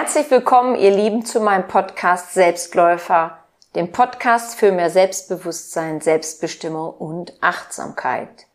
Herzlich 0.00 0.30
willkommen, 0.30 0.76
ihr 0.76 0.92
Lieben, 0.92 1.24
zu 1.24 1.40
meinem 1.40 1.66
Podcast 1.66 2.32
Selbstläufer, 2.32 3.38
dem 3.74 3.90
Podcast 3.90 4.54
für 4.54 4.70
mehr 4.70 4.90
Selbstbewusstsein, 4.90 6.00
Selbstbestimmung 6.00 6.90
und 6.92 7.32
Achtsamkeit. 7.40 8.46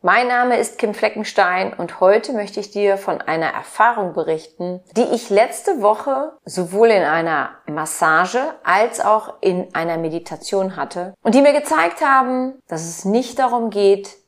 Mein 0.00 0.28
Name 0.28 0.58
ist 0.58 0.78
Kim 0.78 0.94
Fleckenstein 0.94 1.72
und 1.72 1.98
heute 1.98 2.32
möchte 2.34 2.60
ich 2.60 2.70
dir 2.70 2.98
von 2.98 3.20
einer 3.20 3.48
Erfahrung 3.48 4.12
berichten, 4.12 4.80
die 4.96 5.12
ich 5.12 5.28
letzte 5.28 5.82
Woche 5.82 6.34
sowohl 6.44 6.90
in 6.90 7.02
einer 7.02 7.50
Massage 7.66 8.40
als 8.62 9.00
auch 9.00 9.38
in 9.40 9.74
einer 9.74 9.98
Meditation 9.98 10.76
hatte 10.76 11.14
und 11.24 11.34
die 11.34 11.42
mir 11.42 11.52
gezeigt 11.52 12.00
haben, 12.00 12.62
dass 12.68 12.82
es 12.82 13.04
nicht 13.04 13.40
darum 13.40 13.70
geht, 13.70 14.18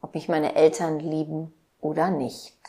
ob 0.00 0.14
mich 0.14 0.30
meine 0.30 0.56
Eltern 0.56 0.98
lieben 0.98 1.52
oder 1.82 2.08
nicht. 2.08 2.59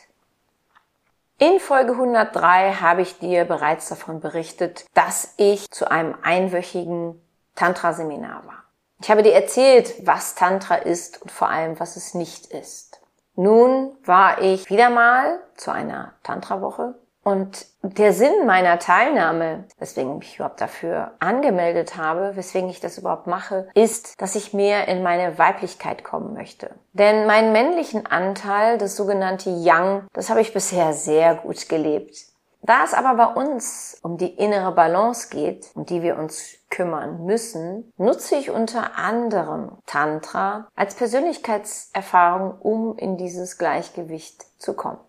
In 1.42 1.58
Folge 1.58 1.90
103 1.90 2.74
habe 2.74 3.02
ich 3.02 3.18
dir 3.18 3.44
bereits 3.44 3.88
davon 3.88 4.20
berichtet, 4.20 4.86
dass 4.94 5.34
ich 5.38 5.68
zu 5.72 5.90
einem 5.90 6.14
einwöchigen 6.22 7.20
Tantra-Seminar 7.56 8.46
war. 8.46 8.62
Ich 9.00 9.10
habe 9.10 9.24
dir 9.24 9.32
erzählt, 9.32 10.06
was 10.06 10.36
Tantra 10.36 10.76
ist 10.76 11.20
und 11.20 11.32
vor 11.32 11.48
allem, 11.48 11.80
was 11.80 11.96
es 11.96 12.14
nicht 12.14 12.46
ist. 12.46 13.00
Nun 13.34 13.92
war 14.04 14.40
ich 14.40 14.70
wieder 14.70 14.88
mal 14.88 15.40
zu 15.56 15.72
einer 15.72 16.12
Tantra-Woche 16.22 16.94
und 17.24 17.66
der 17.82 18.12
Sinn 18.12 18.46
meiner 18.46 18.78
Teilnahme, 18.78 19.64
weswegen 19.78 20.12
ich 20.12 20.18
mich 20.18 20.34
überhaupt 20.36 20.60
dafür 20.60 21.12
angemeldet 21.20 21.96
habe, 21.96 22.36
weswegen 22.36 22.68
ich 22.68 22.80
das 22.80 22.98
überhaupt 22.98 23.26
mache, 23.26 23.68
ist, 23.74 24.20
dass 24.20 24.34
ich 24.34 24.52
mehr 24.52 24.88
in 24.88 25.02
meine 25.02 25.38
Weiblichkeit 25.38 26.04
kommen 26.04 26.34
möchte. 26.34 26.70
Denn 26.92 27.26
meinen 27.26 27.52
männlichen 27.52 28.06
Anteil, 28.06 28.78
das 28.78 28.96
sogenannte 28.96 29.50
Yang, 29.50 30.06
das 30.12 30.30
habe 30.30 30.40
ich 30.40 30.52
bisher 30.52 30.92
sehr 30.92 31.36
gut 31.36 31.68
gelebt. 31.68 32.32
Da 32.64 32.84
es 32.84 32.94
aber 32.94 33.14
bei 33.16 33.40
uns 33.40 33.98
um 34.02 34.18
die 34.18 34.36
innere 34.36 34.70
Balance 34.72 35.28
geht, 35.30 35.66
um 35.74 35.84
die 35.84 36.02
wir 36.02 36.16
uns 36.16 36.54
kümmern 36.70 37.24
müssen, 37.24 37.92
nutze 37.96 38.36
ich 38.36 38.50
unter 38.50 38.96
anderem 38.96 39.78
Tantra 39.86 40.68
als 40.76 40.94
Persönlichkeitserfahrung, 40.94 42.60
um 42.60 42.96
in 42.96 43.16
dieses 43.16 43.58
Gleichgewicht 43.58 44.44
zu 44.60 44.74
kommen. 44.74 45.00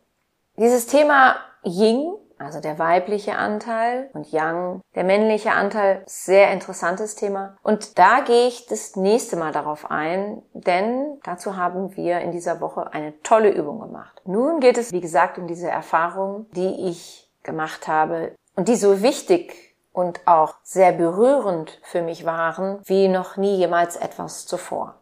Dieses 0.57 0.87
Thema 0.87 1.35
Ying, 1.65 2.13
also 2.37 2.59
der 2.59 2.79
weibliche 2.79 3.35
Anteil, 3.35 4.09
und 4.13 4.31
Yang, 4.31 4.81
der 4.95 5.03
männliche 5.03 5.51
Anteil, 5.51 6.03
sehr 6.05 6.51
interessantes 6.51 7.15
Thema. 7.15 7.57
Und 7.63 7.97
da 7.97 8.21
gehe 8.21 8.47
ich 8.47 8.65
das 8.67 8.95
nächste 8.95 9.35
Mal 9.35 9.51
darauf 9.51 9.89
ein, 9.89 10.41
denn 10.53 11.19
dazu 11.23 11.55
haben 11.57 11.95
wir 11.95 12.19
in 12.19 12.31
dieser 12.31 12.59
Woche 12.59 12.91
eine 12.93 13.19
tolle 13.21 13.49
Übung 13.49 13.79
gemacht. 13.79 14.21
Nun 14.25 14.59
geht 14.59 14.77
es, 14.77 14.91
wie 14.91 15.01
gesagt, 15.01 15.37
um 15.37 15.47
diese 15.47 15.69
Erfahrung, 15.69 16.47
die 16.51 16.89
ich 16.89 17.29
gemacht 17.43 17.87
habe 17.87 18.35
und 18.55 18.67
die 18.67 18.75
so 18.75 19.01
wichtig 19.01 19.75
und 19.93 20.21
auch 20.25 20.55
sehr 20.63 20.91
berührend 20.91 21.79
für 21.83 22.01
mich 22.01 22.25
waren, 22.25 22.79
wie 22.85 23.07
noch 23.07 23.37
nie 23.37 23.55
jemals 23.55 23.95
etwas 23.95 24.45
zuvor. 24.45 24.95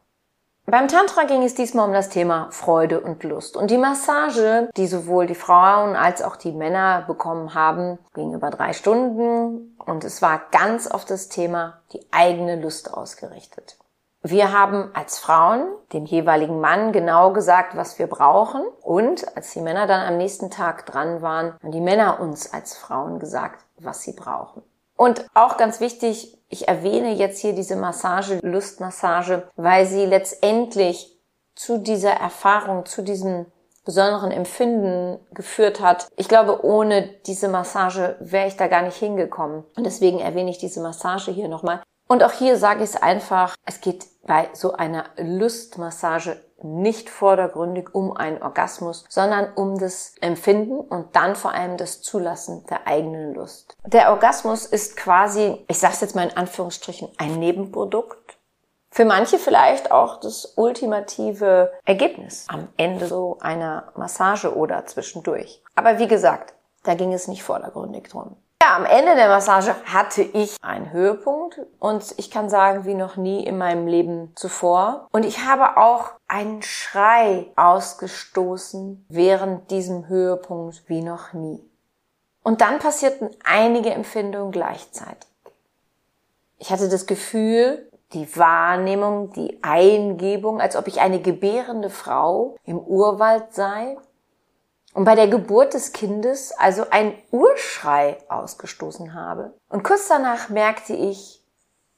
Beim 0.71 0.87
Tantra 0.87 1.25
ging 1.25 1.43
es 1.43 1.53
diesmal 1.53 1.85
um 1.85 1.91
das 1.91 2.07
Thema 2.07 2.47
Freude 2.51 3.01
und 3.01 3.25
Lust. 3.25 3.57
Und 3.57 3.71
die 3.71 3.77
Massage, 3.77 4.69
die 4.77 4.87
sowohl 4.87 5.27
die 5.27 5.35
Frauen 5.35 5.97
als 5.97 6.21
auch 6.21 6.37
die 6.37 6.53
Männer 6.53 7.03
bekommen 7.07 7.53
haben, 7.53 7.99
ging 8.13 8.33
über 8.33 8.49
drei 8.51 8.71
Stunden 8.71 9.75
und 9.85 10.05
es 10.05 10.21
war 10.21 10.43
ganz 10.51 10.87
auf 10.87 11.03
das 11.03 11.27
Thema 11.27 11.81
die 11.91 11.99
eigene 12.11 12.55
Lust 12.55 12.93
ausgerichtet. 12.93 13.79
Wir 14.21 14.53
haben 14.57 14.91
als 14.93 15.19
Frauen 15.19 15.65
dem 15.91 16.05
jeweiligen 16.05 16.61
Mann 16.61 16.93
genau 16.93 17.33
gesagt, 17.33 17.75
was 17.75 17.99
wir 17.99 18.07
brauchen. 18.07 18.61
Und 18.81 19.35
als 19.35 19.51
die 19.51 19.59
Männer 19.59 19.87
dann 19.87 20.07
am 20.07 20.15
nächsten 20.15 20.49
Tag 20.51 20.85
dran 20.85 21.21
waren, 21.21 21.53
haben 21.61 21.73
die 21.73 21.81
Männer 21.81 22.21
uns 22.21 22.53
als 22.53 22.77
Frauen 22.77 23.19
gesagt, 23.19 23.65
was 23.77 24.03
sie 24.03 24.13
brauchen. 24.13 24.63
Und 24.95 25.25
auch 25.33 25.57
ganz 25.57 25.81
wichtig, 25.81 26.40
ich 26.51 26.67
erwähne 26.67 27.13
jetzt 27.13 27.39
hier 27.39 27.53
diese 27.53 27.75
Massage, 27.75 28.39
Lustmassage, 28.43 29.47
weil 29.55 29.85
sie 29.85 30.05
letztendlich 30.05 31.17
zu 31.55 31.79
dieser 31.79 32.11
Erfahrung, 32.11 32.85
zu 32.85 33.01
diesem 33.01 33.45
besonderen 33.83 34.31
Empfinden 34.31 35.19
geführt 35.33 35.81
hat. 35.81 36.07
Ich 36.15 36.27
glaube, 36.27 36.63
ohne 36.63 37.07
diese 37.25 37.47
Massage 37.47 38.15
wäre 38.19 38.47
ich 38.47 38.57
da 38.57 38.67
gar 38.67 38.83
nicht 38.83 38.97
hingekommen. 38.97 39.63
Und 39.75 39.85
deswegen 39.85 40.19
erwähne 40.19 40.51
ich 40.51 40.59
diese 40.59 40.81
Massage 40.81 41.31
hier 41.31 41.47
nochmal. 41.47 41.81
Und 42.11 42.23
auch 42.23 42.33
hier 42.33 42.57
sage 42.57 42.83
ich 42.83 42.89
es 42.89 43.01
einfach, 43.01 43.55
es 43.65 43.79
geht 43.79 44.05
bei 44.27 44.49
so 44.51 44.73
einer 44.73 45.05
Lustmassage 45.15 46.43
nicht 46.61 47.09
vordergründig 47.09 47.95
um 47.95 48.17
einen 48.17 48.43
Orgasmus, 48.43 49.05
sondern 49.07 49.53
um 49.53 49.79
das 49.79 50.15
Empfinden 50.19 50.81
und 50.81 51.15
dann 51.15 51.37
vor 51.37 51.53
allem 51.53 51.77
das 51.77 52.01
Zulassen 52.01 52.65
der 52.69 52.85
eigenen 52.85 53.33
Lust. 53.33 53.77
Der 53.85 54.09
Orgasmus 54.09 54.65
ist 54.65 54.97
quasi, 54.97 55.63
ich 55.69 55.79
sage 55.79 55.93
es 55.93 56.01
jetzt 56.01 56.13
mal 56.13 56.27
in 56.27 56.35
Anführungsstrichen, 56.35 57.07
ein 57.17 57.39
Nebenprodukt. 57.39 58.37
Für 58.89 59.05
manche 59.05 59.39
vielleicht 59.39 59.93
auch 59.93 60.19
das 60.19 60.55
ultimative 60.57 61.71
Ergebnis 61.85 62.45
am 62.49 62.67
Ende 62.75 63.07
so 63.07 63.37
einer 63.39 63.93
Massage 63.95 64.53
oder 64.53 64.85
zwischendurch. 64.85 65.63
Aber 65.75 65.97
wie 65.97 66.09
gesagt, 66.09 66.55
da 66.83 66.93
ging 66.93 67.13
es 67.13 67.29
nicht 67.29 67.43
vordergründig 67.43 68.09
drum. 68.09 68.35
Ja, 68.61 68.75
am 68.75 68.85
Ende 68.85 69.15
der 69.15 69.27
Massage 69.27 69.73
hatte 69.85 70.21
ich 70.21 70.55
einen 70.61 70.91
Höhepunkt 70.91 71.59
und 71.79 72.13
ich 72.17 72.29
kann 72.29 72.47
sagen, 72.47 72.85
wie 72.85 72.93
noch 72.93 73.15
nie 73.15 73.43
in 73.43 73.57
meinem 73.57 73.87
Leben 73.87 74.33
zuvor. 74.35 75.07
Und 75.11 75.25
ich 75.25 75.43
habe 75.45 75.77
auch 75.77 76.11
einen 76.27 76.61
Schrei 76.61 77.47
ausgestoßen 77.55 79.03
während 79.09 79.71
diesem 79.71 80.07
Höhepunkt 80.07 80.83
wie 80.85 81.01
noch 81.01 81.33
nie. 81.33 81.59
Und 82.43 82.61
dann 82.61 82.77
passierten 82.77 83.31
einige 83.43 83.89
Empfindungen 83.89 84.51
gleichzeitig. 84.51 85.27
Ich 86.59 86.69
hatte 86.69 86.87
das 86.87 87.07
Gefühl, 87.07 87.89
die 88.13 88.37
Wahrnehmung, 88.37 89.33
die 89.33 89.57
Eingebung, 89.63 90.61
als 90.61 90.75
ob 90.75 90.87
ich 90.87 91.01
eine 91.01 91.19
gebärende 91.19 91.89
Frau 91.89 92.57
im 92.63 92.77
Urwald 92.77 93.55
sei 93.55 93.97
und 94.93 95.05
bei 95.05 95.15
der 95.15 95.27
Geburt 95.27 95.73
des 95.73 95.93
Kindes 95.93 96.51
also 96.57 96.85
ein 96.89 97.13
Urschrei 97.31 98.17
ausgestoßen 98.29 99.13
habe. 99.13 99.53
Und 99.69 99.83
kurz 99.83 100.07
danach 100.07 100.49
merkte 100.49 100.93
ich, 100.93 101.41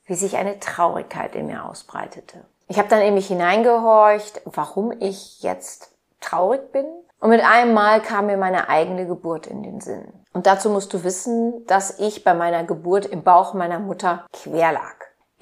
wie 0.05 0.15
sich 0.15 0.37
eine 0.37 0.59
Traurigkeit 0.59 1.35
in 1.35 1.47
mir 1.47 1.65
ausbreitete. 1.65 2.45
Ich 2.67 2.77
habe 2.77 2.89
dann 2.89 3.01
in 3.01 3.13
mich 3.13 3.27
hineingehorcht, 3.27 4.41
warum 4.45 4.91
ich 4.99 5.41
jetzt 5.41 5.91
traurig 6.19 6.71
bin. 6.71 6.85
Und 7.19 7.29
mit 7.29 7.41
einem 7.41 7.73
Mal 7.73 8.01
kam 8.01 8.25
mir 8.25 8.37
meine 8.37 8.69
eigene 8.69 9.07
Geburt 9.07 9.47
in 9.47 9.63
den 9.63 9.79
Sinn. 9.79 10.11
Und 10.33 10.45
dazu 10.45 10.69
musst 10.69 10.93
du 10.93 11.03
wissen, 11.03 11.65
dass 11.67 11.99
ich 11.99 12.23
bei 12.23 12.33
meiner 12.33 12.63
Geburt 12.63 13.05
im 13.05 13.23
Bauch 13.23 13.53
meiner 13.53 13.79
Mutter 13.79 14.25
quer 14.33 14.73
lag. 14.73 14.95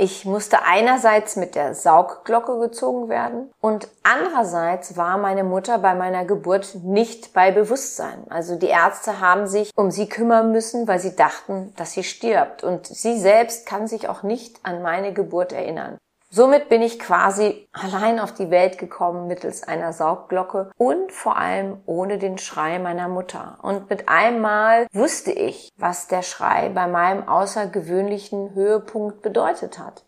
Ich 0.03 0.25
musste 0.25 0.63
einerseits 0.63 1.35
mit 1.35 1.53
der 1.53 1.75
Saugglocke 1.75 2.57
gezogen 2.57 3.07
werden 3.07 3.51
und 3.62 3.88
andererseits 4.01 4.97
war 4.97 5.19
meine 5.19 5.44
Mutter 5.44 5.78
bei 5.78 5.94
meiner 5.94 6.25
Geburt 6.25 6.73
nicht 6.81 7.34
bei 7.34 7.51
Bewusstsein. 7.51 8.25
Also 8.28 8.56
die 8.56 8.66
Ärzte 8.66 9.19
haben 9.19 9.45
sich 9.45 9.69
um 9.75 9.91
sie 9.91 10.09
kümmern 10.09 10.51
müssen, 10.51 10.88
weil 10.88 10.97
sie 10.97 11.16
dachten, 11.16 11.72
dass 11.78 11.91
sie 11.91 12.03
stirbt. 12.03 12.63
Und 12.63 12.88
sie 12.88 13.19
selbst 13.19 13.67
kann 13.67 13.85
sich 13.85 14.09
auch 14.09 14.23
nicht 14.23 14.59
an 14.63 14.81
meine 14.81 15.13
Geburt 15.13 15.53
erinnern. 15.53 16.00
Somit 16.33 16.69
bin 16.69 16.81
ich 16.81 16.97
quasi 16.97 17.67
allein 17.73 18.17
auf 18.17 18.33
die 18.33 18.49
Welt 18.49 18.77
gekommen 18.77 19.28
mittels 19.28 19.63
einer 19.63 19.91
Saugglocke 19.91 20.72
und 20.78 21.11
vor 21.11 21.35
allem 21.35 21.81
ohne 21.85 22.17
den 22.19 22.37
Schrei 22.37 22.79
meiner 22.79 23.09
Mutter. 23.09 23.57
Und 23.61 23.89
mit 23.89 24.07
einmal 24.07 24.87
wusste 24.93 25.33
ich, 25.33 25.73
was 25.75 26.07
der 26.07 26.22
Schrei 26.22 26.69
bei 26.69 26.87
meinem 26.87 27.28
außergewöhnlichen 27.28 28.53
Höhepunkt 28.53 29.22
bedeutet 29.22 29.78
hat. 29.78 30.05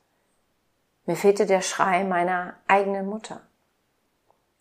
Mir 1.06 1.18
fehlte 1.18 1.46
der 1.46 1.60
Schrei 1.60 2.06
meiner 2.06 2.54
eigenen 2.70 3.06
Mutter. 3.06 3.42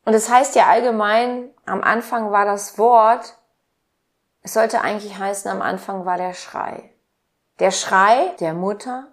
Und 0.05 0.15
es 0.15 0.27
das 0.27 0.35
heißt 0.35 0.57
ja 0.57 0.67
allgemein, 0.67 1.49
am 1.65 1.81
Anfang 1.85 2.33
war 2.33 2.45
das 2.45 2.77
Wort, 2.77 3.39
es 4.43 4.55
sollte 4.55 4.81
eigentlich 4.81 5.17
heißen, 5.17 5.49
am 5.49 5.63
Anfang 5.63 6.07
war 6.07 6.19
der 6.19 6.35
Schrei. 6.35 6.91
Der 7.61 7.71
Schrei 7.71 8.35
der 8.41 8.53
Mutter, 8.53 9.13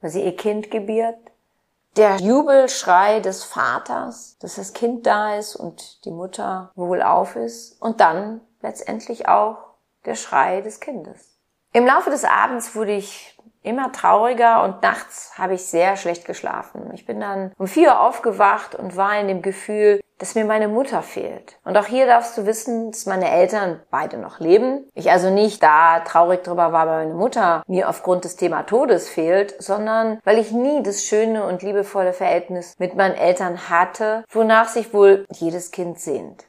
weil 0.00 0.10
sie 0.10 0.22
ihr 0.22 0.36
Kind 0.36 0.70
gebiert, 0.70 1.18
der 1.96 2.16
Jubelschrei 2.16 3.20
des 3.20 3.44
Vaters, 3.44 4.36
dass 4.40 4.56
das 4.56 4.72
Kind 4.72 5.06
da 5.06 5.36
ist 5.36 5.56
und 5.56 6.04
die 6.04 6.10
Mutter 6.10 6.72
wohlauf 6.74 7.36
ist 7.36 7.80
und 7.80 8.00
dann 8.00 8.40
letztendlich 8.60 9.28
auch 9.28 9.58
der 10.04 10.14
Schrei 10.14 10.60
des 10.60 10.80
Kindes. 10.80 11.38
Im 11.72 11.86
Laufe 11.86 12.10
des 12.10 12.24
Abends 12.24 12.74
wurde 12.74 12.92
ich 12.92 13.33
immer 13.64 13.90
trauriger 13.92 14.62
und 14.62 14.82
nachts 14.82 15.32
habe 15.36 15.54
ich 15.54 15.66
sehr 15.66 15.96
schlecht 15.96 16.26
geschlafen. 16.26 16.90
Ich 16.92 17.06
bin 17.06 17.18
dann 17.18 17.52
um 17.58 17.66
vier 17.66 17.88
Uhr 17.88 18.00
aufgewacht 18.00 18.74
und 18.74 18.96
war 18.96 19.18
in 19.18 19.26
dem 19.26 19.42
Gefühl, 19.42 20.00
dass 20.18 20.34
mir 20.34 20.44
meine 20.44 20.68
Mutter 20.68 21.02
fehlt. 21.02 21.58
Und 21.64 21.76
auch 21.76 21.86
hier 21.86 22.06
darfst 22.06 22.38
du 22.38 22.46
wissen, 22.46 22.92
dass 22.92 23.06
meine 23.06 23.30
Eltern 23.30 23.80
beide 23.90 24.18
noch 24.18 24.38
leben. 24.38 24.88
Ich 24.94 25.10
also 25.10 25.30
nicht 25.30 25.62
da 25.62 26.00
traurig 26.00 26.44
drüber 26.44 26.72
war, 26.72 26.86
weil 26.86 27.06
meine 27.06 27.18
Mutter 27.18 27.64
mir 27.66 27.88
aufgrund 27.88 28.24
des 28.24 28.36
Thema 28.36 28.62
Todes 28.62 29.08
fehlt, 29.08 29.60
sondern 29.60 30.20
weil 30.24 30.38
ich 30.38 30.52
nie 30.52 30.82
das 30.82 31.02
schöne 31.02 31.44
und 31.44 31.62
liebevolle 31.62 32.12
Verhältnis 32.12 32.76
mit 32.78 32.94
meinen 32.94 33.16
Eltern 33.16 33.68
hatte, 33.68 34.24
wonach 34.30 34.68
sich 34.68 34.94
wohl 34.94 35.26
jedes 35.32 35.72
Kind 35.72 35.98
sehnt. 35.98 36.44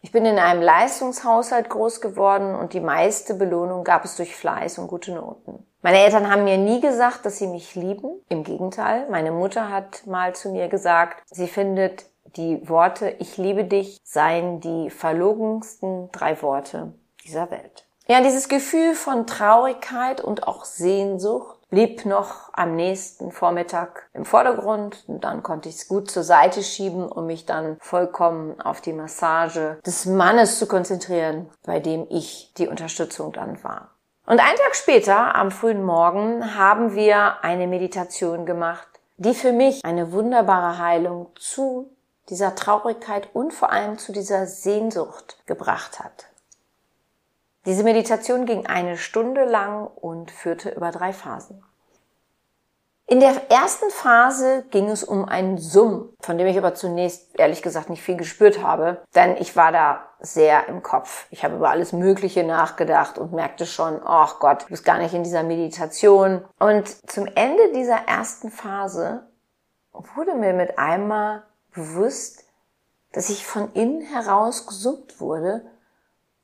Ich 0.00 0.10
bin 0.10 0.26
in 0.26 0.38
einem 0.38 0.62
Leistungshaushalt 0.62 1.68
groß 1.68 2.00
geworden 2.00 2.56
und 2.56 2.72
die 2.72 2.80
meiste 2.80 3.34
Belohnung 3.34 3.84
gab 3.84 4.04
es 4.04 4.16
durch 4.16 4.34
Fleiß 4.34 4.78
und 4.78 4.88
gute 4.88 5.12
Noten. 5.14 5.64
Meine 5.84 5.98
Eltern 5.98 6.30
haben 6.30 6.44
mir 6.44 6.58
nie 6.58 6.80
gesagt, 6.80 7.26
dass 7.26 7.38
sie 7.38 7.48
mich 7.48 7.74
lieben. 7.74 8.20
Im 8.28 8.44
Gegenteil, 8.44 9.08
meine 9.10 9.32
Mutter 9.32 9.68
hat 9.68 10.06
mal 10.06 10.32
zu 10.32 10.50
mir 10.50 10.68
gesagt, 10.68 11.22
sie 11.26 11.48
findet 11.48 12.04
die 12.36 12.68
Worte 12.68 13.10
Ich 13.18 13.36
liebe 13.36 13.64
dich 13.64 13.98
seien 14.04 14.60
die 14.60 14.90
verlogensten 14.90 16.08
drei 16.12 16.40
Worte 16.40 16.94
dieser 17.24 17.50
Welt. 17.50 17.86
Ja, 18.06 18.20
dieses 18.20 18.48
Gefühl 18.48 18.94
von 18.94 19.26
Traurigkeit 19.26 20.20
und 20.20 20.46
auch 20.46 20.64
Sehnsucht 20.64 21.58
blieb 21.70 22.04
noch 22.04 22.50
am 22.52 22.76
nächsten 22.76 23.32
Vormittag 23.32 24.08
im 24.12 24.24
Vordergrund 24.24 25.04
und 25.06 25.24
dann 25.24 25.42
konnte 25.42 25.68
ich 25.68 25.76
es 25.76 25.88
gut 25.88 26.10
zur 26.10 26.22
Seite 26.22 26.62
schieben, 26.62 27.10
um 27.10 27.26
mich 27.26 27.46
dann 27.46 27.78
vollkommen 27.80 28.60
auf 28.60 28.80
die 28.80 28.92
Massage 28.92 29.78
des 29.86 30.06
Mannes 30.06 30.58
zu 30.58 30.66
konzentrieren, 30.66 31.50
bei 31.64 31.80
dem 31.80 32.06
ich 32.10 32.52
die 32.58 32.68
Unterstützung 32.68 33.32
dann 33.32 33.64
war. 33.64 33.91
Und 34.24 34.38
einen 34.38 34.56
Tag 34.56 34.76
später, 34.76 35.34
am 35.34 35.50
frühen 35.50 35.82
Morgen, 35.82 36.56
haben 36.56 36.94
wir 36.94 37.42
eine 37.42 37.66
Meditation 37.66 38.46
gemacht, 38.46 38.86
die 39.16 39.34
für 39.34 39.52
mich 39.52 39.84
eine 39.84 40.12
wunderbare 40.12 40.78
Heilung 40.78 41.30
zu 41.38 41.90
dieser 42.28 42.54
Traurigkeit 42.54 43.28
und 43.32 43.52
vor 43.52 43.72
allem 43.72 43.98
zu 43.98 44.12
dieser 44.12 44.46
Sehnsucht 44.46 45.42
gebracht 45.46 45.98
hat. 45.98 46.26
Diese 47.66 47.82
Meditation 47.84 48.46
ging 48.46 48.66
eine 48.66 48.96
Stunde 48.96 49.44
lang 49.44 49.86
und 49.86 50.30
führte 50.30 50.70
über 50.70 50.90
drei 50.92 51.12
Phasen. 51.12 51.64
In 53.12 53.20
der 53.20 53.50
ersten 53.50 53.90
Phase 53.90 54.64
ging 54.70 54.88
es 54.88 55.04
um 55.04 55.26
einen 55.26 55.58
Summ, 55.58 56.14
von 56.20 56.38
dem 56.38 56.46
ich 56.46 56.56
aber 56.56 56.74
zunächst 56.74 57.38
ehrlich 57.38 57.60
gesagt 57.60 57.90
nicht 57.90 58.02
viel 58.02 58.16
gespürt 58.16 58.62
habe, 58.62 59.02
denn 59.14 59.36
ich 59.36 59.54
war 59.54 59.70
da 59.70 60.08
sehr 60.20 60.66
im 60.68 60.82
Kopf. 60.82 61.26
Ich 61.28 61.44
habe 61.44 61.56
über 61.56 61.68
alles 61.68 61.92
Mögliche 61.92 62.42
nachgedacht 62.42 63.18
und 63.18 63.34
merkte 63.34 63.66
schon, 63.66 64.00
ach 64.02 64.38
Gott, 64.38 64.62
du 64.62 64.68
bist 64.68 64.86
gar 64.86 64.96
nicht 64.96 65.12
in 65.12 65.24
dieser 65.24 65.42
Meditation. 65.42 66.42
Und 66.58 66.88
zum 67.10 67.26
Ende 67.26 67.74
dieser 67.74 67.98
ersten 68.08 68.50
Phase 68.50 69.26
wurde 69.92 70.34
mir 70.34 70.54
mit 70.54 70.78
einmal 70.78 71.42
bewusst, 71.74 72.44
dass 73.12 73.28
ich 73.28 73.46
von 73.46 73.74
innen 73.74 74.00
heraus 74.00 74.66
gesummt 74.66 75.20
wurde 75.20 75.66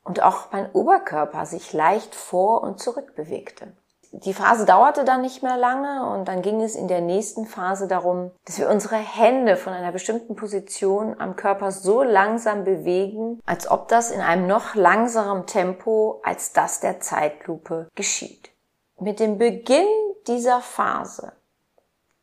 und 0.04 0.22
auch 0.22 0.52
mein 0.52 0.70
Oberkörper 0.72 1.46
sich 1.46 1.72
leicht 1.72 2.14
vor 2.14 2.62
und 2.62 2.78
zurück 2.78 3.14
bewegte. 3.14 3.72
Die 4.12 4.32
Phase 4.32 4.64
dauerte 4.64 5.04
dann 5.04 5.20
nicht 5.20 5.42
mehr 5.42 5.58
lange 5.58 6.08
und 6.10 6.28
dann 6.28 6.40
ging 6.40 6.62
es 6.62 6.74
in 6.74 6.88
der 6.88 7.02
nächsten 7.02 7.44
Phase 7.44 7.86
darum, 7.86 8.30
dass 8.46 8.58
wir 8.58 8.70
unsere 8.70 8.96
Hände 8.96 9.56
von 9.56 9.74
einer 9.74 9.92
bestimmten 9.92 10.34
Position 10.34 11.20
am 11.20 11.36
Körper 11.36 11.72
so 11.72 12.02
langsam 12.02 12.64
bewegen, 12.64 13.38
als 13.44 13.70
ob 13.70 13.88
das 13.88 14.10
in 14.10 14.20
einem 14.20 14.46
noch 14.46 14.74
langsameren 14.74 15.46
Tempo 15.46 16.22
als 16.24 16.52
das 16.52 16.80
der 16.80 17.00
Zeitlupe 17.00 17.88
geschieht. 17.94 18.50
Mit 18.98 19.20
dem 19.20 19.36
Beginn 19.36 19.86
dieser 20.26 20.62
Phase, 20.62 21.32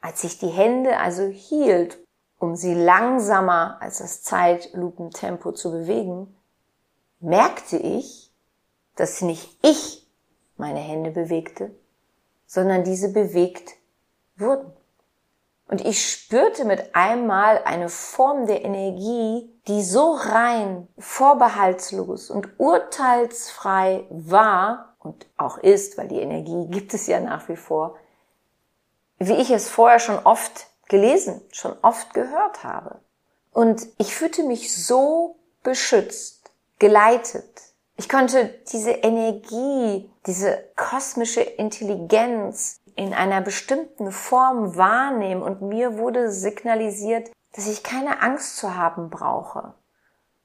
als 0.02 0.22
sich 0.22 0.40
die 0.40 0.48
Hände 0.48 0.98
also 0.98 1.24
hielt, 1.28 2.00
um 2.40 2.56
sie 2.56 2.74
langsamer 2.74 3.78
als 3.80 4.00
das 4.00 4.24
Zeitlupentempo 4.24 5.52
zu 5.52 5.72
bewegen, 5.72 6.36
merkte 7.20 7.78
ich, 7.78 8.34
dass 8.96 9.22
nicht 9.22 9.58
ich 9.62 10.05
meine 10.58 10.80
Hände 10.80 11.12
bewegte, 11.12 11.72
sondern 12.46 12.84
diese 12.84 13.12
bewegt 13.12 13.74
wurden. 14.38 14.72
Und 15.68 15.84
ich 15.84 16.10
spürte 16.10 16.64
mit 16.64 16.96
einmal 16.96 17.62
eine 17.64 17.90
Form 17.90 18.46
der 18.46 18.64
Energie, 18.64 19.50
die 19.68 19.84
so 19.84 20.14
rein, 20.14 20.88
vorbehaltslos 21.00 22.30
und 22.30 22.60
urteilsfrei 22.60 24.06
war 24.10 24.96
und 25.00 25.26
auch 25.38 25.58
ist, 25.58 25.98
weil 25.98 26.08
die 26.08 26.20
Energie 26.20 26.68
gibt 26.68 26.94
es 26.94 27.08
ja 27.08 27.20
nach 27.20 27.50
wie 27.50 27.56
vor, 27.56 27.96
wie 29.18 29.34
ich 29.34 29.50
es 29.50 29.68
vorher 29.68 30.00
schon 30.00 30.20
oft 30.20 30.68
gelesen, 30.88 31.42
schon 31.52 31.76
oft 31.82 32.14
gehört 32.14 32.64
habe. 32.64 33.00
Und 33.52 33.88
ich 33.98 34.14
fühlte 34.14 34.44
mich 34.44 34.76
so 34.86 35.38
beschützt, 35.64 36.52
geleitet. 36.78 37.62
Ich 37.98 38.10
konnte 38.10 38.54
diese 38.72 38.92
Energie, 38.92 40.12
diese 40.26 40.64
kosmische 40.76 41.42
Intelligenz 41.42 42.82
in 42.96 43.14
einer 43.14 43.42
bestimmten 43.42 44.12
Form 44.12 44.76
wahrnehmen 44.76 45.42
und 45.42 45.62
mir 45.62 45.98
wurde 45.98 46.32
signalisiert, 46.32 47.32
dass 47.54 47.68
ich 47.68 47.84
keine 47.84 48.22
Angst 48.22 48.58
zu 48.58 48.76
haben 48.76 49.10
brauche, 49.10 49.74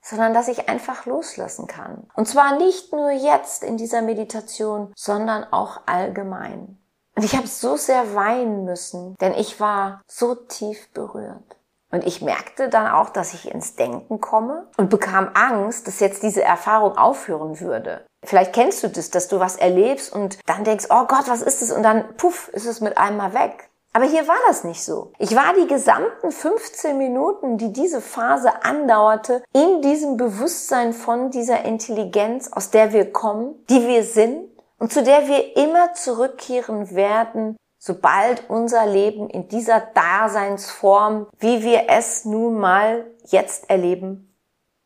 sondern 0.01 0.33
dass 0.33 0.49
ich 0.49 0.69
einfach 0.69 1.07
loslassen 1.07 1.67
kann. 1.67 2.09
Und 2.15 2.29
zwar 2.29 2.57
nicht 2.57 2.93
nur 2.93 3.11
jetzt 3.11 3.65
in 3.65 3.77
dieser 3.77 4.03
Meditation, 4.03 4.93
sondern 4.97 5.45
auch 5.45 5.81
allgemein. 5.87 6.79
Und 7.17 7.25
ich 7.25 7.37
habe 7.37 7.49
so 7.49 7.77
sehr 7.77 8.15
weinen 8.15 8.65
müssen, 8.65 9.17
denn 9.21 9.35
ich 9.35 9.59
war 9.59 10.03
so 10.07 10.35
tief 10.37 10.93
berührt. 10.93 11.57
Und 11.91 12.05
ich 12.05 12.23
merkte 12.23 12.69
dann 12.69 12.87
auch, 12.87 13.11
dass 13.11 13.35
ich 13.35 13.53
ins 13.53 13.75
Denken 13.75 14.21
komme 14.21 14.69
und 14.77 14.91
bekam 14.91 15.31
Angst, 15.35 15.87
dass 15.87 16.01
jetzt 16.01 16.23
diese 16.23 16.43
Erfahrung 16.43 16.97
aufhören 16.97 17.61
würde. 17.61 18.05
Vielleicht 18.25 18.53
kennst 18.53 18.83
du 18.83 18.89
das, 18.89 19.11
dass 19.11 19.29
du 19.29 19.41
was 19.41 19.57
erlebst 19.57 20.13
und 20.13 20.39
dann 20.47 20.65
denkst, 20.65 20.87
oh 20.91 21.07
Gott, 21.07 21.25
was 21.27 21.43
ist 21.43 21.63
es? 21.63 21.73
Und 21.73 21.83
dann, 21.83 22.17
puff, 22.17 22.49
ist 22.49 22.67
es 22.67 22.81
mit 22.81 22.99
einmal 22.99 23.35
weg. 23.35 23.71
Aber 23.93 24.05
hier 24.05 24.29
war 24.29 24.37
das 24.47 24.63
nicht 24.63 24.85
so. 24.85 25.13
Ich 25.19 25.35
war 25.35 25.53
die 25.59 25.67
gesamten 25.67 26.31
15 26.31 26.97
Minuten, 26.97 27.59
die 27.59 27.73
diese 27.73 28.01
Phase 28.01 28.63
andauerte, 28.63 29.43
in 29.53 29.83
diesem 29.83 30.17
Bewusstsein 30.17 30.93
von 30.93 31.31
dieser 31.31 31.65
Intelligenz, 31.65 32.53
aus 32.53 32.71
der 32.71 32.93
wir 32.93 33.11
kommen, 33.13 33.65
die 33.69 33.89
wir 33.89 34.05
sind 34.05 34.49
und 34.79 34.93
zu 34.93 35.03
der 35.03 35.27
wir 35.27 35.57
immer 35.57 35.93
zurückkehren 35.95 36.95
werden, 36.95 37.57
sobald 37.81 38.49
unser 38.51 38.87
Leben 38.87 39.31
in 39.31 39.49
dieser 39.49 39.81
Daseinsform, 39.81 41.27
wie 41.39 41.63
wir 41.63 41.89
es 41.89 42.27
nun 42.27 42.59
mal 42.59 43.07
jetzt 43.27 43.71
erleben, 43.71 44.33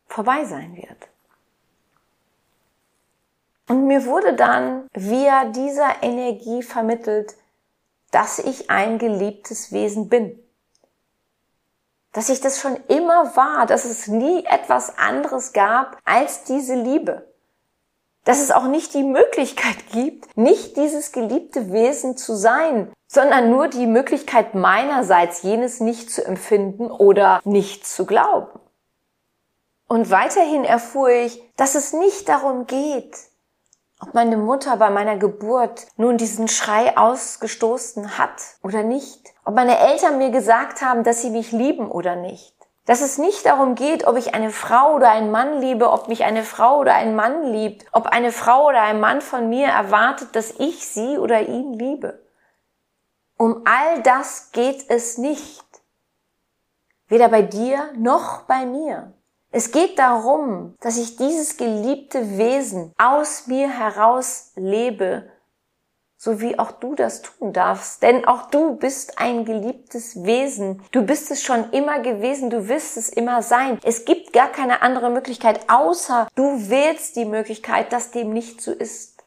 vorbei 0.07 0.45
sein 0.45 0.75
wird. 0.77 1.09
Und 3.67 3.87
mir 3.87 4.05
wurde 4.05 4.33
dann 4.33 4.87
via 4.93 5.45
dieser 5.45 6.03
Energie 6.03 6.63
vermittelt, 6.63 7.35
dass 8.11 8.39
ich 8.39 8.69
ein 8.69 8.97
geliebtes 8.97 9.73
Wesen 9.73 10.07
bin. 10.07 10.39
Dass 12.13 12.29
ich 12.29 12.39
das 12.39 12.61
schon 12.61 12.77
immer 12.87 13.35
war, 13.35 13.65
dass 13.65 13.83
es 13.83 14.07
nie 14.07 14.45
etwas 14.45 14.97
anderes 14.97 15.51
gab 15.51 15.97
als 16.05 16.45
diese 16.45 16.75
Liebe 16.75 17.27
dass 18.25 18.41
es 18.41 18.51
auch 18.51 18.65
nicht 18.65 18.93
die 18.93 19.03
Möglichkeit 19.03 19.77
gibt, 19.91 20.35
nicht 20.35 20.75
dieses 20.75 21.11
geliebte 21.11 21.71
Wesen 21.71 22.17
zu 22.17 22.35
sein, 22.35 22.91
sondern 23.07 23.49
nur 23.49 23.67
die 23.67 23.87
Möglichkeit 23.87 24.55
meinerseits, 24.55 25.43
jenes 25.43 25.79
nicht 25.79 26.11
zu 26.11 26.25
empfinden 26.25 26.91
oder 26.91 27.39
nicht 27.45 27.87
zu 27.87 28.05
glauben. 28.05 28.59
Und 29.87 30.09
weiterhin 30.09 30.65
erfuhr 30.65 31.09
ich, 31.09 31.41
dass 31.55 31.75
es 31.75 31.93
nicht 31.93 32.27
darum 32.27 32.65
geht, 32.65 33.15
ob 34.01 34.13
meine 34.15 34.37
Mutter 34.37 34.75
bei 34.77 34.89
meiner 34.89 35.17
Geburt 35.17 35.87
nun 35.95 36.17
diesen 36.17 36.47
Schrei 36.47 36.97
ausgestoßen 36.97 38.17
hat 38.17 38.41
oder 38.63 38.83
nicht, 38.83 39.33
ob 39.45 39.53
meine 39.53 39.77
Eltern 39.77 40.17
mir 40.17 40.31
gesagt 40.31 40.81
haben, 40.81 41.03
dass 41.03 41.21
sie 41.21 41.29
mich 41.29 41.51
lieben 41.51 41.89
oder 41.89 42.15
nicht 42.15 42.54
dass 42.85 43.01
es 43.01 43.17
nicht 43.17 43.45
darum 43.45 43.75
geht, 43.75 44.05
ob 44.05 44.15
ich 44.15 44.35
eine 44.35 44.51
Frau 44.51 44.93
oder 44.95 45.09
einen 45.09 45.31
Mann 45.31 45.59
liebe, 45.59 45.91
ob 45.91 46.07
mich 46.07 46.23
eine 46.23 46.43
Frau 46.43 46.79
oder 46.79 46.93
ein 46.93 47.15
Mann 47.15 47.43
liebt, 47.51 47.85
ob 47.91 48.07
eine 48.07 48.31
Frau 48.31 48.67
oder 48.67 48.81
ein 48.81 48.99
Mann 48.99 49.21
von 49.21 49.49
mir 49.49 49.67
erwartet, 49.67 50.35
dass 50.35 50.51
ich 50.59 50.87
sie 50.87 51.17
oder 51.17 51.41
ihn 51.41 51.73
liebe. 51.73 52.23
Um 53.37 53.63
all 53.65 54.01
das 54.03 54.51
geht 54.51 54.89
es 54.89 55.17
nicht. 55.17 55.65
Weder 57.07 57.29
bei 57.29 57.41
dir 57.41 57.91
noch 57.97 58.43
bei 58.43 58.65
mir. 58.65 59.13
Es 59.51 59.71
geht 59.71 59.97
darum, 59.99 60.75
dass 60.81 60.97
ich 60.97 61.17
dieses 61.17 61.57
geliebte 61.57 62.37
Wesen 62.37 62.93
aus 62.97 63.47
mir 63.47 63.69
heraus 63.69 64.51
lebe 64.55 65.31
so 66.25 66.41
wie 66.41 66.57
auch 66.57 66.71
du 66.71 66.95
das 66.95 67.21
tun 67.21 67.53
darfst. 67.53 68.01
Denn 68.01 68.25
auch 68.25 68.49
du 68.49 68.75
bist 68.75 69.19
ein 69.19 69.45
geliebtes 69.45 70.23
Wesen. 70.25 70.83
Du 70.91 71.03
bist 71.03 71.29
es 71.29 71.43
schon 71.43 71.69
immer 71.71 71.99
gewesen, 71.99 72.49
du 72.49 72.67
wirst 72.67 72.97
es 72.97 73.09
immer 73.09 73.43
sein. 73.43 73.79
Es 73.83 74.05
gibt 74.05 74.33
gar 74.33 74.47
keine 74.47 74.81
andere 74.81 75.11
Möglichkeit, 75.11 75.69
außer 75.69 76.27
du 76.33 76.67
wählst 76.67 77.15
die 77.15 77.25
Möglichkeit, 77.25 77.93
dass 77.93 78.09
dem 78.09 78.33
nicht 78.33 78.59
so 78.59 78.71
ist. 78.71 79.23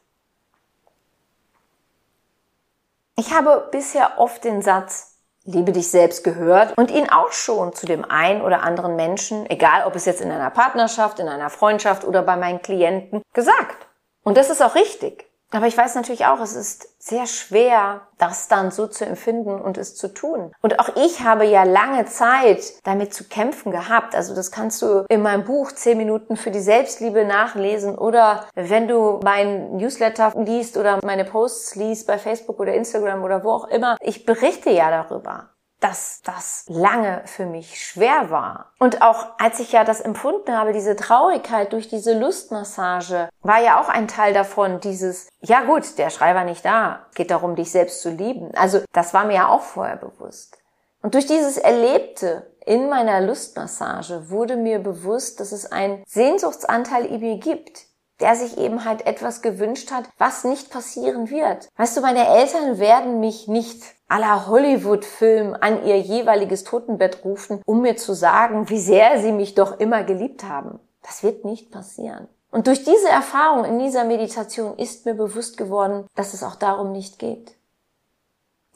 Ich 3.15 3.33
habe 3.33 3.69
bisher 3.71 4.19
oft 4.19 4.43
den 4.43 4.61
Satz, 4.61 5.05
Liebe 5.45 5.71
dich 5.71 5.89
selbst 5.89 6.23
gehört 6.25 6.77
und 6.77 6.91
ihn 6.91 7.09
auch 7.09 7.31
schon 7.31 7.73
zu 7.73 7.87
dem 7.87 8.05
einen 8.05 8.41
oder 8.41 8.61
anderen 8.61 8.97
Menschen, 8.97 9.49
egal 9.49 9.87
ob 9.87 9.95
es 9.95 10.05
jetzt 10.05 10.21
in 10.21 10.31
einer 10.31 10.51
Partnerschaft, 10.51 11.17
in 11.17 11.29
einer 11.29 11.49
Freundschaft 11.49 12.03
oder 12.03 12.21
bei 12.21 12.35
meinen 12.35 12.61
Klienten, 12.61 13.23
gesagt. 13.33 13.87
Und 14.21 14.37
das 14.37 14.49
ist 14.49 14.61
auch 14.61 14.75
richtig. 14.75 15.28
Aber 15.51 15.67
ich 15.67 15.77
weiß 15.77 15.95
natürlich 15.95 16.25
auch, 16.25 16.39
es 16.41 16.55
ist 16.55 16.89
sehr 16.99 17.25
schwer, 17.25 18.01
das 18.17 18.47
dann 18.49 18.71
so 18.71 18.85
zu 18.85 19.05
empfinden 19.05 19.59
und 19.59 19.77
es 19.77 19.95
zu 19.95 20.13
tun. 20.13 20.51
Und 20.61 20.79
auch 20.79 20.89
ich 20.95 21.21
habe 21.21 21.45
ja 21.45 21.63
lange 21.63 22.05
Zeit 22.05 22.73
damit 22.83 23.13
zu 23.13 23.23
kämpfen 23.23 23.71
gehabt. 23.71 24.15
Also 24.15 24.35
das 24.35 24.51
kannst 24.51 24.81
du 24.81 25.05
in 25.09 25.21
meinem 25.21 25.45
Buch 25.45 25.71
10 25.71 25.97
Minuten 25.97 26.37
für 26.37 26.51
die 26.51 26.59
Selbstliebe 26.59 27.25
nachlesen 27.25 27.97
oder 27.97 28.47
wenn 28.53 28.87
du 28.87 29.19
mein 29.23 29.77
Newsletter 29.77 30.33
liest 30.35 30.77
oder 30.77 30.99
meine 31.03 31.25
Posts 31.25 31.75
liest 31.75 32.05
bei 32.05 32.19
Facebook 32.19 32.59
oder 32.59 32.73
Instagram 32.73 33.23
oder 33.23 33.43
wo 33.43 33.51
auch 33.51 33.67
immer. 33.69 33.97
Ich 34.01 34.25
berichte 34.25 34.69
ja 34.69 34.91
darüber 34.91 35.49
dass 35.79 36.21
das 36.23 36.65
lange 36.67 37.21
für 37.25 37.45
mich 37.45 37.81
schwer 37.81 38.29
war. 38.29 38.73
Und 38.79 39.01
auch 39.01 39.27
als 39.37 39.59
ich 39.59 39.71
ja 39.71 39.83
das 39.83 40.01
empfunden 40.01 40.55
habe, 40.55 40.73
diese 40.73 40.95
Traurigkeit 40.95 41.71
durch 41.73 41.87
diese 41.87 42.17
Lustmassage, 42.17 43.29
war 43.41 43.61
ja 43.61 43.79
auch 43.81 43.89
ein 43.89 44.07
Teil 44.07 44.33
davon, 44.33 44.79
dieses, 44.79 45.29
ja 45.39 45.61
gut, 45.61 45.97
der 45.97 46.09
Schrei 46.09 46.35
war 46.35 46.43
nicht 46.43 46.65
da, 46.65 47.05
geht 47.15 47.31
darum, 47.31 47.55
dich 47.55 47.71
selbst 47.71 48.01
zu 48.01 48.09
lieben. 48.09 48.51
Also 48.55 48.81
das 48.91 49.13
war 49.13 49.25
mir 49.25 49.35
ja 49.35 49.47
auch 49.47 49.61
vorher 49.61 49.95
bewusst. 49.95 50.57
Und 51.01 51.13
durch 51.13 51.25
dieses 51.25 51.57
Erlebte 51.57 52.51
in 52.65 52.89
meiner 52.89 53.21
Lustmassage 53.21 54.29
wurde 54.29 54.57
mir 54.57 54.79
bewusst, 54.79 55.39
dass 55.39 55.51
es 55.53 55.71
einen 55.71 56.03
Sehnsuchtsanteil 56.05 57.05
in 57.05 57.21
mir 57.21 57.37
gibt, 57.37 57.88
der 58.19 58.35
sich 58.35 58.57
eben 58.57 58.85
halt 58.85 59.05
etwas 59.05 59.41
gewünscht 59.41 59.91
hat, 59.91 60.05
was 60.17 60.43
nicht 60.43 60.71
passieren 60.71 61.29
wird. 61.29 61.69
Weißt 61.77 61.95
du, 61.97 62.01
meine 62.01 62.27
Eltern 62.27 62.79
werden 62.79 63.19
mich 63.19 63.47
nicht 63.47 63.83
aller 64.07 64.47
Hollywood-Film 64.47 65.55
an 65.59 65.85
ihr 65.85 65.99
jeweiliges 65.99 66.63
Totenbett 66.63 67.23
rufen, 67.23 67.61
um 67.65 67.81
mir 67.81 67.95
zu 67.95 68.13
sagen, 68.13 68.69
wie 68.69 68.79
sehr 68.79 69.21
sie 69.21 69.31
mich 69.31 69.55
doch 69.55 69.79
immer 69.79 70.03
geliebt 70.03 70.43
haben. 70.43 70.79
Das 71.03 71.23
wird 71.23 71.45
nicht 71.45 71.71
passieren. 71.71 72.27
Und 72.51 72.67
durch 72.67 72.83
diese 72.83 73.09
Erfahrung 73.09 73.63
in 73.63 73.79
dieser 73.79 74.05
Meditation 74.05 74.75
ist 74.77 75.05
mir 75.05 75.13
bewusst 75.13 75.57
geworden, 75.57 76.07
dass 76.15 76.33
es 76.33 76.43
auch 76.43 76.55
darum 76.55 76.91
nicht 76.91 77.19
geht. 77.19 77.55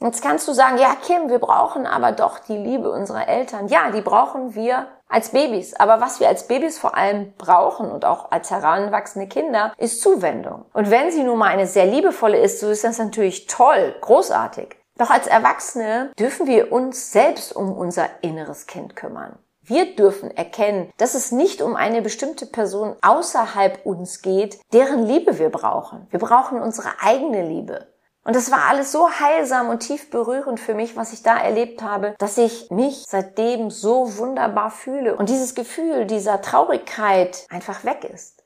Jetzt 0.00 0.22
kannst 0.22 0.46
du 0.48 0.52
sagen, 0.52 0.78
ja 0.78 0.94
Kim, 1.02 1.28
wir 1.28 1.38
brauchen 1.38 1.86
aber 1.86 2.12
doch 2.12 2.38
die 2.38 2.56
Liebe 2.56 2.90
unserer 2.90 3.26
Eltern. 3.26 3.68
Ja, 3.68 3.90
die 3.90 4.00
brauchen 4.00 4.54
wir 4.54 4.86
als 5.14 5.30
Babys. 5.30 5.74
Aber 5.74 6.00
was 6.00 6.20
wir 6.20 6.28
als 6.28 6.46
Babys 6.48 6.78
vor 6.78 6.96
allem 6.96 7.32
brauchen 7.38 7.90
und 7.90 8.04
auch 8.04 8.30
als 8.32 8.50
heranwachsende 8.50 9.28
Kinder, 9.28 9.72
ist 9.78 10.02
Zuwendung. 10.02 10.64
Und 10.72 10.90
wenn 10.90 11.10
sie 11.10 11.22
nun 11.22 11.38
mal 11.38 11.48
eine 11.48 11.66
sehr 11.66 11.86
liebevolle 11.86 12.38
ist, 12.38 12.60
so 12.60 12.68
ist 12.68 12.84
das 12.84 12.98
natürlich 12.98 13.46
toll, 13.46 13.94
großartig. 14.00 14.76
Doch 14.98 15.10
als 15.10 15.26
Erwachsene 15.26 16.12
dürfen 16.18 16.46
wir 16.46 16.72
uns 16.72 17.12
selbst 17.12 17.54
um 17.54 17.72
unser 17.72 18.08
inneres 18.22 18.66
Kind 18.66 18.94
kümmern. 18.94 19.38
Wir 19.62 19.96
dürfen 19.96 20.30
erkennen, 20.30 20.92
dass 20.98 21.14
es 21.14 21.32
nicht 21.32 21.62
um 21.62 21.74
eine 21.74 22.02
bestimmte 22.02 22.44
Person 22.44 22.96
außerhalb 23.00 23.86
uns 23.86 24.20
geht, 24.20 24.60
deren 24.74 25.06
Liebe 25.06 25.38
wir 25.38 25.48
brauchen. 25.48 26.06
Wir 26.10 26.20
brauchen 26.20 26.60
unsere 26.60 26.90
eigene 27.00 27.48
Liebe. 27.48 27.86
Und 28.24 28.34
es 28.34 28.50
war 28.50 28.68
alles 28.70 28.90
so 28.90 29.08
heilsam 29.10 29.68
und 29.68 29.80
tief 29.80 30.08
berührend 30.10 30.58
für 30.58 30.74
mich, 30.74 30.96
was 30.96 31.12
ich 31.12 31.22
da 31.22 31.36
erlebt 31.36 31.82
habe, 31.82 32.14
dass 32.18 32.38
ich 32.38 32.70
mich 32.70 33.04
seitdem 33.06 33.70
so 33.70 34.16
wunderbar 34.16 34.70
fühle 34.70 35.14
und 35.16 35.28
dieses 35.28 35.54
Gefühl 35.54 36.06
dieser 36.06 36.40
Traurigkeit 36.40 37.46
einfach 37.50 37.84
weg 37.84 38.04
ist. 38.04 38.42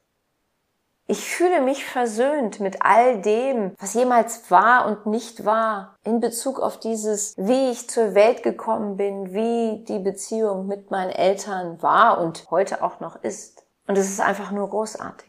Ich 1.11 1.25
fühle 1.25 1.63
mich 1.63 1.87
versöhnt 1.87 2.61
mit 2.61 2.83
all 2.83 3.23
dem, 3.23 3.73
was 3.79 3.95
jemals 3.95 4.51
war 4.51 4.85
und 4.85 5.07
nicht 5.07 5.47
war, 5.47 5.97
in 6.05 6.21
Bezug 6.21 6.61
auf 6.61 6.79
dieses, 6.79 7.35
wie 7.39 7.71
ich 7.71 7.89
zur 7.89 8.15
Welt 8.15 8.43
gekommen 8.43 8.99
bin, 8.99 9.33
wie 9.33 9.85
die 9.85 10.01
Beziehung 10.01 10.67
mit 10.67 10.91
meinen 10.91 11.11
Eltern 11.11 11.81
war 11.81 12.21
und 12.21 12.51
heute 12.51 12.83
auch 12.83 13.01
noch 13.01 13.17
ist. 13.23 13.65
Und 13.87 13.97
es 13.97 14.11
ist 14.11 14.21
einfach 14.21 14.51
nur 14.51 14.69
großartig. 14.69 15.28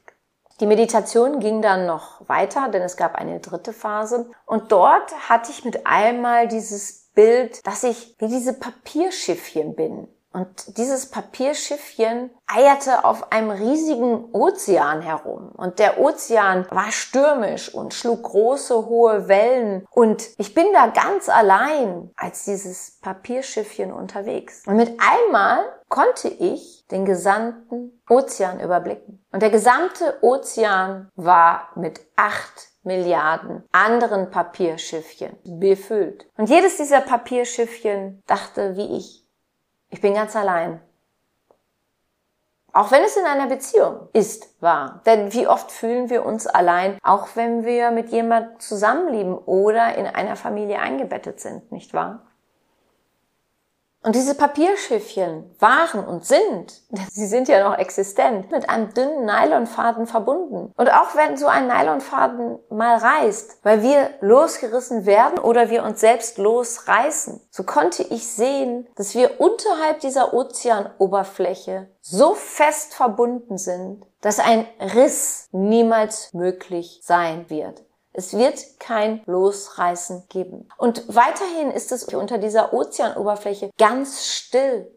Die 0.60 0.66
Meditation 0.66 1.39
ging 1.39 1.62
dann 1.62 1.86
noch 1.86 2.28
weiter, 2.28 2.68
denn 2.70 2.82
es 2.82 2.98
gab 2.98 3.16
eine 3.16 3.39
dritte 3.39 3.72
Phase. 3.72 4.30
Und 4.46 4.72
dort 4.72 5.13
hatte 5.30 5.51
ich 5.51 5.63
mit 5.63 5.86
einmal 5.86 6.50
dieses 6.50 7.10
Bild, 7.16 7.66
dass 7.66 7.84
ich 7.84 8.16
wie 8.20 8.28
diese 8.28 8.54
Papierschiffchen 8.54 9.75
bin. 9.75 10.08
Und 10.32 10.78
dieses 10.78 11.10
Papierschiffchen 11.10 12.30
eierte 12.46 13.04
auf 13.04 13.32
einem 13.32 13.50
riesigen 13.50 14.26
Ozean 14.32 15.02
herum. 15.02 15.52
Und 15.58 15.80
der 15.80 16.00
Ozean 16.00 16.68
war 16.70 16.92
stürmisch 16.92 17.74
und 17.74 17.94
schlug 17.94 18.24
große, 18.24 18.86
hohe 18.86 19.28
Wellen. 19.28 19.86
Und 19.90 20.30
ich 20.38 20.54
bin 20.54 20.68
da 20.74 20.88
ganz 20.88 21.30
allein 21.30 22.12
als 22.16 22.46
dieses 22.46 23.00
Papierschiffchen 23.02 23.92
unterwegs. 23.92 24.64
Und 24.68 24.76
mit 24.76 25.00
einmal 25.00 25.64
konnte 25.90 26.28
ich 26.28 26.86
den 26.92 27.06
gesamten 27.06 28.00
Ozean 28.08 28.60
überblicken. 28.60 29.26
Und 29.32 29.42
der 29.42 29.50
gesamte 29.50 30.20
Ozean 30.22 31.10
war 31.16 31.70
mit 31.76 32.02
acht 32.16 32.70
Milliarden 32.84 33.64
anderen 33.72 34.32
Papierschiffchen 34.32 35.38
befüllt. 35.44 36.28
Und 36.38 36.50
jedes 36.50 36.78
dieser 36.78 37.02
Papierschiffchen 37.02 38.24
dachte 38.26 38.78
wie 38.78 38.98
ich, 38.98 39.29
ich 39.89 40.01
bin 40.01 40.13
ganz 40.13 40.36
allein. 40.36 40.81
Auch 42.72 42.91
wenn 42.91 43.03
es 43.03 43.17
in 43.17 43.25
einer 43.25 43.48
Beziehung 43.48 44.10
ist, 44.13 44.62
wahr. 44.62 45.01
Denn 45.05 45.34
wie 45.34 45.48
oft 45.48 45.72
fühlen 45.72 46.10
wir 46.10 46.25
uns 46.25 46.46
allein, 46.46 46.98
auch 47.03 47.36
wenn 47.36 47.65
wir 47.65 47.91
mit 47.91 48.10
jemand 48.10 48.62
zusammenleben 48.62 49.38
oder 49.38 49.96
in 49.96 50.05
einer 50.05 50.36
Familie 50.36 50.79
eingebettet 50.79 51.39
sind, 51.39 51.72
nicht 51.72 51.93
wahr? 51.93 52.29
Und 54.01 54.15
diese 54.15 54.34
Papierschiffchen 54.34 55.53
waren 55.60 56.06
und 56.06 56.25
sind, 56.25 56.82
sie 57.12 57.27
sind 57.27 57.50
ja 57.50 57.70
noch 57.70 57.77
existent, 57.77 58.50
mit 58.50 58.70
einem 58.70 58.94
dünnen 58.94 59.25
Nylonfaden 59.25 60.08
verbunden. 60.08 60.72
Und 60.77 60.89
auch 60.94 61.15
wenn 61.15 61.36
so 61.36 61.48
ein 61.48 61.68
Nylonfaden 61.68 62.60
mal 62.70 62.96
reißt, 62.96 63.60
weil 63.63 63.84
wir 63.84 64.10
losgerissen 64.22 65.06
werden 65.06 65.38
oder 65.39 65.70
wir 65.70 65.84
uns 65.84 66.00
selbst 66.00 66.38
losreißen, 66.38 67.41
so 67.50 67.63
konnte 67.63 68.03
ich 68.03 68.25
sehen, 68.27 68.88
dass 68.96 69.15
wir 69.15 69.41
unterhalb 69.41 70.00
dieser 70.00 70.34
Ozeanoberfläche 70.34 71.89
so 72.01 72.36
fest 72.36 72.94
verbunden 72.94 73.58
sind, 73.58 74.06
dass 74.22 74.39
ein 74.39 74.65
Riss 74.79 75.50
niemals 75.51 76.34
möglich 76.34 77.01
sein 77.03 77.50
wird. 77.50 77.84
Es 78.13 78.38
wird 78.38 78.80
kein 78.80 79.22
Losreißen 79.25 80.25
geben. 80.30 80.68
Und 80.78 81.04
weiterhin 81.13 81.72
ist 81.72 81.92
es 81.92 82.04
unter 82.06 82.38
dieser 82.38 82.74
Ozeanoberfläche 82.74 83.70
ganz 83.78 84.25
still. 84.25 84.92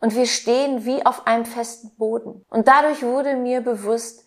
Und 0.00 0.14
wir 0.14 0.26
stehen 0.26 0.84
wie 0.84 1.04
auf 1.06 1.26
einem 1.26 1.46
festen 1.46 1.94
Boden. 1.96 2.44
Und 2.48 2.68
dadurch 2.68 3.02
wurde 3.02 3.36
mir 3.36 3.60
bewusst, 3.60 4.24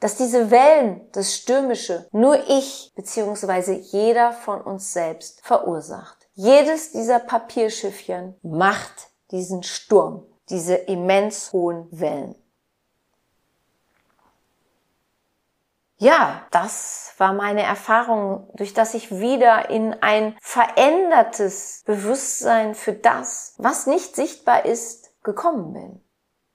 dass 0.00 0.16
diese 0.16 0.50
Wellen, 0.50 1.08
das 1.12 1.34
Stürmische, 1.34 2.06
nur 2.12 2.48
ich 2.48 2.92
bzw. 2.94 3.72
jeder 3.72 4.32
von 4.32 4.60
uns 4.60 4.92
selbst 4.92 5.40
verursacht. 5.42 6.28
Jedes 6.34 6.92
dieser 6.92 7.18
Papierschiffchen 7.18 8.36
macht 8.42 9.08
diesen 9.32 9.64
Sturm, 9.64 10.24
diese 10.50 10.74
immens 10.76 11.52
hohen 11.52 11.88
Wellen. 11.90 12.36
Ja, 16.00 16.42
das 16.52 17.12
war 17.18 17.32
meine 17.32 17.64
Erfahrung, 17.64 18.48
durch 18.54 18.72
das 18.72 18.94
ich 18.94 19.10
wieder 19.10 19.68
in 19.68 19.96
ein 20.00 20.36
verändertes 20.40 21.82
Bewusstsein 21.86 22.76
für 22.76 22.92
das, 22.92 23.54
was 23.58 23.88
nicht 23.88 24.14
sichtbar 24.14 24.64
ist, 24.64 25.10
gekommen 25.24 25.72
bin. 25.72 26.00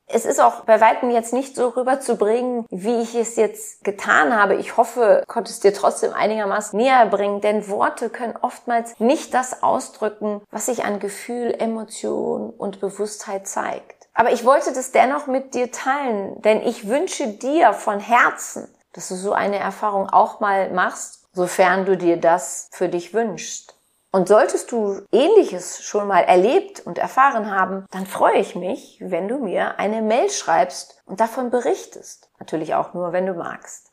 Es 0.05 0.25
ist 0.25 0.39
auch 0.39 0.61
bei 0.61 0.79
weitem 0.79 1.09
jetzt 1.09 1.33
nicht 1.33 1.55
so 1.55 1.69
rüberzubringen, 1.69 2.65
wie 2.69 3.01
ich 3.01 3.15
es 3.15 3.35
jetzt 3.35 3.83
getan 3.83 4.33
habe. 4.33 4.55
Ich 4.55 4.77
hoffe, 4.77 5.23
konnte 5.27 5.51
es 5.51 5.59
dir 5.59 5.73
trotzdem 5.73 6.13
einigermaßen 6.13 6.77
näher 6.77 7.05
bringen, 7.07 7.41
denn 7.41 7.67
Worte 7.67 8.09
können 8.09 8.37
oftmals 8.41 8.97
nicht 8.99 9.33
das 9.33 9.61
ausdrücken, 9.61 10.41
was 10.51 10.67
sich 10.67 10.85
an 10.85 10.99
Gefühl, 10.99 11.53
Emotion 11.57 12.49
und 12.51 12.79
Bewusstheit 12.79 13.47
zeigt. 13.47 14.07
Aber 14.13 14.31
ich 14.31 14.45
wollte 14.45 14.71
das 14.71 14.91
dennoch 14.91 15.27
mit 15.27 15.53
dir 15.53 15.71
teilen, 15.71 16.41
denn 16.43 16.61
ich 16.61 16.87
wünsche 16.87 17.27
dir 17.27 17.73
von 17.73 17.99
Herzen, 17.99 18.67
dass 18.93 19.09
du 19.09 19.15
so 19.15 19.33
eine 19.33 19.59
Erfahrung 19.59 20.09
auch 20.09 20.39
mal 20.39 20.71
machst, 20.71 21.27
sofern 21.33 21.85
du 21.85 21.97
dir 21.97 22.17
das 22.17 22.69
für 22.71 22.89
dich 22.89 23.13
wünschst. 23.13 23.75
Und 24.11 24.27
solltest 24.27 24.71
du 24.71 25.01
ähnliches 25.11 25.83
schon 25.83 26.07
mal 26.07 26.21
erlebt 26.21 26.81
und 26.85 26.99
erfahren 26.99 27.49
haben, 27.49 27.87
dann 27.89 28.05
freue 28.05 28.37
ich 28.37 28.55
mich, 28.55 28.99
wenn 29.01 29.27
du 29.27 29.39
mir 29.39 29.79
eine 29.79 30.03
Mail 30.03 30.29
schreibst 30.29 31.01
und 31.05 31.19
davon 31.19 31.49
berichtest. 31.49 32.29
Natürlich 32.39 32.75
auch 32.75 32.93
nur, 32.93 33.11
wenn 33.11 33.25
du 33.25 33.33
magst. 33.33 33.89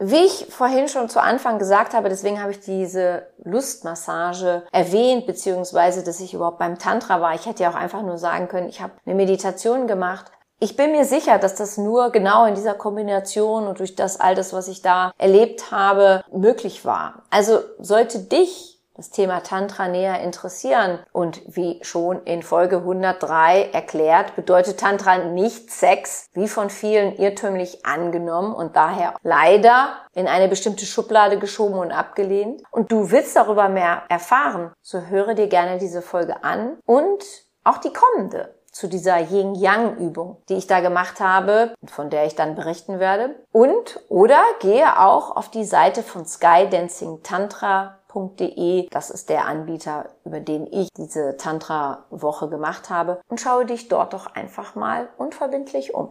Wie 0.00 0.26
ich 0.26 0.46
vorhin 0.50 0.86
schon 0.86 1.08
zu 1.08 1.20
Anfang 1.20 1.58
gesagt 1.58 1.94
habe, 1.94 2.10
deswegen 2.10 2.40
habe 2.40 2.52
ich 2.52 2.60
diese 2.60 3.26
Lustmassage 3.42 4.64
erwähnt, 4.70 5.26
beziehungsweise, 5.26 6.04
dass 6.04 6.20
ich 6.20 6.34
überhaupt 6.34 6.58
beim 6.58 6.78
Tantra 6.78 7.20
war. 7.20 7.34
Ich 7.34 7.46
hätte 7.46 7.62
ja 7.62 7.70
auch 7.70 7.74
einfach 7.74 8.02
nur 8.02 8.18
sagen 8.18 8.48
können, 8.48 8.68
ich 8.68 8.80
habe 8.80 8.92
eine 9.06 9.16
Meditation 9.16 9.88
gemacht 9.88 10.30
ich 10.60 10.76
bin 10.76 10.92
mir 10.92 11.04
sicher, 11.04 11.38
dass 11.38 11.54
das 11.54 11.78
nur 11.78 12.10
genau 12.10 12.44
in 12.46 12.54
dieser 12.54 12.74
Kombination 12.74 13.66
und 13.66 13.78
durch 13.78 13.94
das 13.94 14.18
all 14.18 14.34
das, 14.34 14.52
was 14.52 14.68
ich 14.68 14.82
da 14.82 15.12
erlebt 15.18 15.70
habe, 15.70 16.24
möglich 16.32 16.84
war. 16.84 17.22
Also 17.30 17.60
sollte 17.78 18.18
dich 18.18 18.78
das 18.98 19.10
Thema 19.10 19.44
Tantra 19.44 19.86
näher 19.86 20.20
interessieren. 20.20 20.98
Und 21.12 21.40
wie 21.46 21.78
schon 21.82 22.22
in 22.24 22.42
Folge 22.42 22.78
103 22.78 23.70
erklärt, 23.72 24.34
bedeutet 24.34 24.80
Tantra 24.80 25.18
nicht 25.18 25.70
Sex, 25.70 26.28
wie 26.32 26.48
von 26.48 26.68
vielen 26.68 27.14
irrtümlich 27.16 27.86
angenommen 27.86 28.52
und 28.52 28.74
daher 28.74 29.14
leider 29.22 29.90
in 30.14 30.26
eine 30.26 30.48
bestimmte 30.48 30.84
Schublade 30.84 31.38
geschoben 31.38 31.78
und 31.78 31.92
abgelehnt. 31.92 32.62
Und 32.72 32.90
du 32.90 33.12
willst 33.12 33.36
darüber 33.36 33.68
mehr 33.68 34.02
erfahren, 34.08 34.72
so 34.82 35.00
höre 35.02 35.34
dir 35.34 35.46
gerne 35.46 35.78
diese 35.78 36.02
Folge 36.02 36.42
an 36.42 36.78
und 36.84 37.24
auch 37.62 37.78
die 37.78 37.92
kommende 37.92 38.57
zu 38.78 38.86
dieser 38.86 39.18
Yin-Yang-Übung, 39.18 40.36
die 40.48 40.54
ich 40.54 40.68
da 40.68 40.78
gemacht 40.78 41.18
habe, 41.18 41.74
von 41.84 42.10
der 42.10 42.26
ich 42.26 42.36
dann 42.36 42.54
berichten 42.54 43.00
werde. 43.00 43.34
Und 43.50 43.98
oder 44.08 44.40
gehe 44.60 45.00
auch 45.00 45.34
auf 45.34 45.50
die 45.50 45.64
Seite 45.64 46.04
von 46.04 46.24
Sky 46.24 46.68
Dancing 46.70 47.24
Tantra 47.24 47.98
tantra.de. 48.08 48.88
Das 48.90 49.10
ist 49.10 49.28
der 49.28 49.46
Anbieter, 49.46 50.10
über 50.24 50.40
den 50.40 50.66
ich 50.66 50.88
diese 50.96 51.36
Tantra-Woche 51.36 52.48
gemacht 52.48 52.88
habe. 52.88 53.20
Und 53.28 53.40
schaue 53.40 53.66
dich 53.66 53.88
dort 53.88 54.12
doch 54.12 54.26
einfach 54.26 54.74
mal 54.74 55.08
unverbindlich 55.16 55.94
um. 55.94 56.10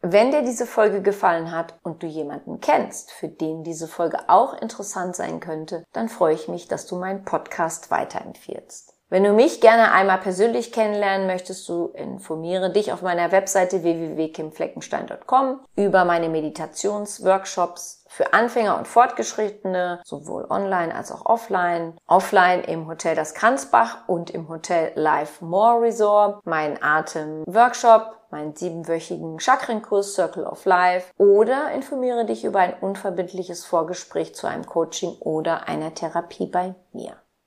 Wenn 0.00 0.32
dir 0.32 0.42
diese 0.42 0.66
Folge 0.66 1.00
gefallen 1.00 1.52
hat 1.52 1.74
und 1.82 2.02
du 2.02 2.06
jemanden 2.06 2.60
kennst, 2.60 3.12
für 3.12 3.28
den 3.28 3.62
diese 3.62 3.86
Folge 3.86 4.18
auch 4.28 4.54
interessant 4.54 5.14
sein 5.14 5.38
könnte, 5.38 5.84
dann 5.92 6.08
freue 6.08 6.34
ich 6.34 6.48
mich, 6.48 6.66
dass 6.66 6.86
du 6.86 6.96
meinen 6.96 7.24
Podcast 7.24 7.90
weiterempfiehlst. 7.90 8.91
Wenn 9.12 9.24
du 9.24 9.34
mich 9.34 9.60
gerne 9.60 9.92
einmal 9.92 10.16
persönlich 10.16 10.72
kennenlernen 10.72 11.26
möchtest, 11.26 11.68
du 11.68 11.88
informiere 11.88 12.72
dich 12.72 12.94
auf 12.94 13.02
meiner 13.02 13.30
Webseite 13.30 13.82
www.kimfleckenstein.com 13.82 15.60
über 15.76 16.06
meine 16.06 16.30
Meditationsworkshops 16.30 18.06
für 18.08 18.32
Anfänger 18.32 18.78
und 18.78 18.88
Fortgeschrittene, 18.88 20.00
sowohl 20.02 20.46
online 20.48 20.94
als 20.94 21.12
auch 21.12 21.26
offline. 21.26 21.94
Offline 22.06 22.64
im 22.64 22.86
Hotel 22.86 23.14
Das 23.14 23.34
Kranzbach 23.34 24.08
und 24.08 24.30
im 24.30 24.48
Hotel 24.48 24.92
Life 24.94 25.44
More 25.44 25.82
Resort, 25.82 26.46
mein 26.46 26.82
Atem-Workshop, 26.82 28.16
meinen 28.30 28.56
siebenwöchigen 28.56 29.38
Chakrenkurs 29.40 30.14
Circle 30.14 30.44
of 30.44 30.64
Life 30.64 31.12
oder 31.18 31.70
informiere 31.72 32.24
dich 32.24 32.46
über 32.46 32.60
ein 32.60 32.72
unverbindliches 32.80 33.66
Vorgespräch 33.66 34.34
zu 34.34 34.46
einem 34.46 34.64
Coaching 34.64 35.18
oder 35.20 35.68
einer 35.68 35.92
Therapie 35.92 36.46
bei 36.46 36.74
mir. 36.94 37.21